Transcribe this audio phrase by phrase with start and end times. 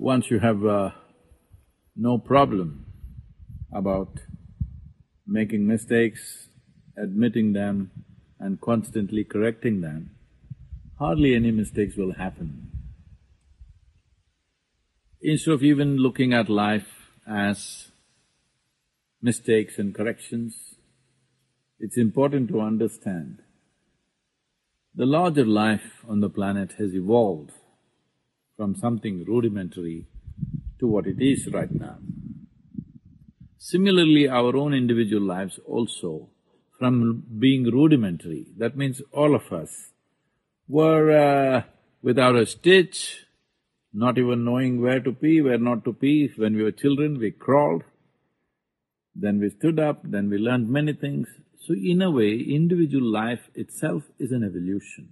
[0.00, 0.90] Once you have uh,
[1.96, 2.86] no problem
[3.72, 4.20] about
[5.26, 6.46] making mistakes,
[6.96, 7.90] admitting them
[8.38, 10.08] and constantly correcting them,
[11.00, 12.70] hardly any mistakes will happen.
[15.20, 17.90] Instead of even looking at life as
[19.20, 20.76] mistakes and corrections,
[21.80, 23.42] it's important to understand
[24.94, 27.50] the larger life on the planet has evolved
[28.58, 30.04] from something rudimentary
[30.80, 31.96] to what it is right now.
[33.56, 36.30] Similarly, our own individual lives also,
[36.76, 39.90] from being rudimentary, that means all of us
[40.66, 41.62] were uh,
[42.02, 43.26] without a stitch,
[43.92, 46.32] not even knowing where to pee, where not to pee.
[46.36, 47.84] When we were children, we crawled,
[49.14, 51.28] then we stood up, then we learned many things.
[51.64, 55.10] So in a way, individual life itself is an evolution.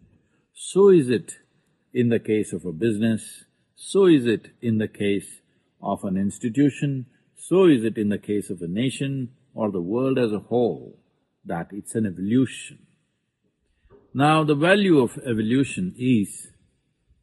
[0.52, 1.36] So is it
[1.96, 3.44] in the case of a business,
[3.74, 5.40] so is it in the case
[5.82, 10.18] of an institution, so is it in the case of a nation or the world
[10.18, 10.98] as a whole,
[11.46, 12.78] that it's an evolution.
[14.12, 16.48] Now, the value of evolution is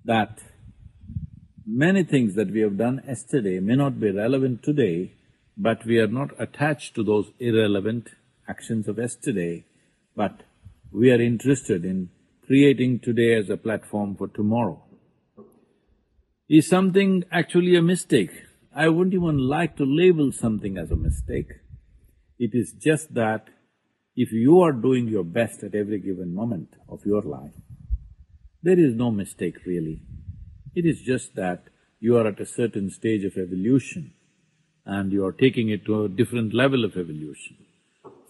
[0.05, 0.39] that
[1.67, 5.13] many things that we have done yesterday may not be relevant today,
[5.55, 8.09] but we are not attached to those irrelevant
[8.49, 9.65] actions of yesterday,
[10.15, 10.41] but
[10.91, 12.09] we are interested in
[12.45, 14.81] creating today as a platform for tomorrow.
[16.49, 18.31] Is something actually a mistake?
[18.75, 21.52] I wouldn't even like to label something as a mistake.
[22.38, 23.47] It is just that
[24.16, 27.53] if you are doing your best at every given moment of your life,
[28.61, 30.02] there is no mistake really.
[30.75, 31.64] It is just that
[31.99, 34.14] you are at a certain stage of evolution
[34.86, 37.58] and you are taking it to a different level of evolution.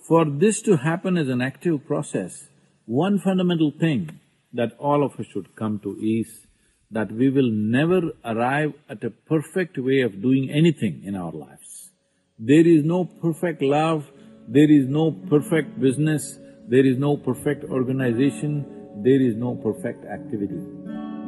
[0.08, 2.48] For this to happen as an active process,
[2.86, 4.20] one fundamental thing
[4.54, 6.28] that all of us should come to is
[6.92, 11.92] that we will never arrive at a perfect way of doing anything in our lives.
[12.38, 14.06] There is no perfect love,
[14.48, 16.38] there is no perfect business,
[16.68, 18.66] there is no perfect organization,
[19.04, 20.62] there is no perfect activity.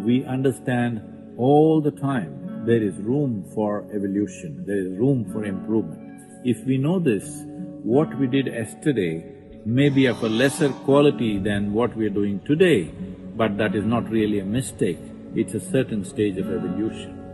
[0.04, 1.02] We understand
[1.38, 6.22] all the time there is room for evolution, there is room for improvement.
[6.44, 7.44] If we know this,
[7.84, 9.35] what we did yesterday
[9.66, 12.92] may be of a lesser quality than what we are doing today,
[13.36, 15.00] but that is not really a mistake
[15.36, 17.25] it's a certain stage of evolution.